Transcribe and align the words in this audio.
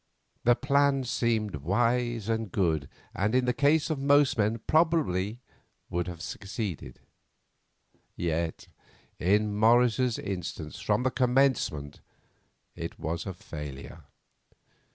The 0.45 0.55
plan 0.55 1.03
seemed 1.03 1.57
wise 1.57 2.27
and 2.27 2.51
good, 2.51 2.89
and, 3.13 3.35
in 3.35 3.45
the 3.45 3.53
case 3.53 3.91
of 3.91 3.99
most 3.99 4.35
men, 4.35 4.57
probably 4.65 5.41
would 5.91 6.07
have 6.07 6.23
succeeded. 6.23 7.01
Yet 8.15 8.65
in 9.19 9.53
Morris's 9.55 10.17
instance 10.17 10.79
from 10.79 11.03
the 11.03 11.11
commencement 11.11 12.01
it 12.75 12.97
was 12.97 13.27
a 13.27 13.33
failure. 13.35 14.05